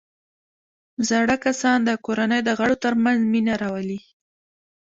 [1.09, 3.99] زاړه کسان د کورنۍ د غړو ترمنځ مینه راولي